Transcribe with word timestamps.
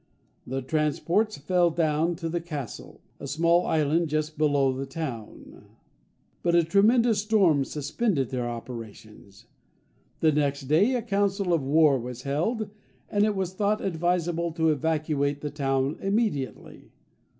The 0.47 0.63
transports 0.63 1.37
fell 1.37 1.69
down 1.69 2.15
to 2.15 2.27
the 2.27 2.41
Castle, 2.41 3.01
a 3.19 3.27
small 3.27 3.67
island 3.67 4.07
just 4.09 4.35
below 4.35 4.73
the 4.73 4.87
town; 4.87 5.65
but 6.41 6.55
a 6.55 6.63
tremendous 6.63 7.21
storm 7.21 7.63
suspended 7.63 8.31
their 8.31 8.49
operations. 8.49 9.45
The 10.19 10.31
next 10.31 10.61
day 10.63 10.95
a 10.95 11.03
council 11.03 11.53
of 11.53 11.61
war 11.63 11.99
was 11.99 12.23
held, 12.23 12.71
and 13.11 13.25
it 13.25 13.35
was 13.35 13.53
thought 13.53 13.79
advisable 13.79 14.51
to 14.53 14.69
evacuate 14.69 15.41
the 15.41 15.51
town 15.51 15.97
immediately. 16.01 16.93